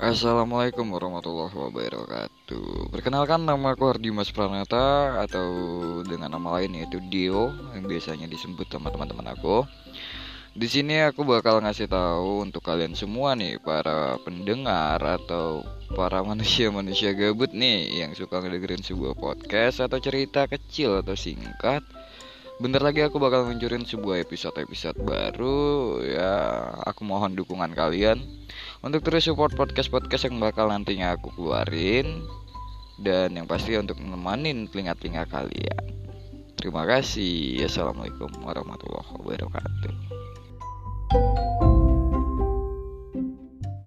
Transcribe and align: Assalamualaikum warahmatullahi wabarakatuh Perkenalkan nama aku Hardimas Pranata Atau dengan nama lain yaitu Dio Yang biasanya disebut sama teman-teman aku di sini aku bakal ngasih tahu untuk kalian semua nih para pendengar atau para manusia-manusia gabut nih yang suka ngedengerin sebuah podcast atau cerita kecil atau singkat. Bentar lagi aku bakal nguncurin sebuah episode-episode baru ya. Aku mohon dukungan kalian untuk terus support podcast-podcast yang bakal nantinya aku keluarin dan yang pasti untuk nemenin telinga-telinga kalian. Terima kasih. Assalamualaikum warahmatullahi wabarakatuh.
Assalamualaikum 0.00 0.96
warahmatullahi 0.96 1.52
wabarakatuh 1.52 2.88
Perkenalkan 2.88 3.44
nama 3.44 3.76
aku 3.76 3.84
Hardimas 3.84 4.32
Pranata 4.32 5.20
Atau 5.20 5.44
dengan 6.08 6.32
nama 6.32 6.56
lain 6.56 6.72
yaitu 6.72 7.04
Dio 7.12 7.52
Yang 7.76 7.84
biasanya 7.84 8.24
disebut 8.24 8.64
sama 8.72 8.88
teman-teman 8.88 9.28
aku 9.28 9.68
di 10.50 10.66
sini 10.66 10.98
aku 10.98 11.22
bakal 11.22 11.62
ngasih 11.62 11.86
tahu 11.86 12.42
untuk 12.42 12.66
kalian 12.66 12.98
semua 12.98 13.38
nih 13.38 13.62
para 13.62 14.18
pendengar 14.26 14.98
atau 14.98 15.62
para 15.94 16.24
manusia-manusia 16.26 17.14
gabut 17.14 17.54
nih 17.54 18.02
yang 18.02 18.18
suka 18.18 18.42
ngedengerin 18.42 18.82
sebuah 18.82 19.14
podcast 19.14 19.78
atau 19.78 20.02
cerita 20.02 20.50
kecil 20.50 21.06
atau 21.06 21.14
singkat. 21.14 21.86
Bentar 22.58 22.82
lagi 22.82 22.98
aku 22.98 23.22
bakal 23.22 23.46
nguncurin 23.46 23.86
sebuah 23.86 24.26
episode-episode 24.26 24.98
baru 25.06 26.02
ya. 26.02 26.66
Aku 26.82 27.06
mohon 27.06 27.38
dukungan 27.38 27.70
kalian 27.70 28.39
untuk 28.80 29.04
terus 29.04 29.28
support 29.28 29.52
podcast-podcast 29.52 30.32
yang 30.32 30.40
bakal 30.40 30.72
nantinya 30.72 31.12
aku 31.12 31.28
keluarin 31.36 32.24
dan 33.00 33.36
yang 33.36 33.44
pasti 33.44 33.76
untuk 33.76 34.00
nemenin 34.00 34.68
telinga-telinga 34.68 35.28
kalian. 35.28 35.84
Terima 36.56 36.84
kasih. 36.84 37.64
Assalamualaikum 37.64 38.28
warahmatullahi 38.44 39.08
wabarakatuh. 39.16 39.92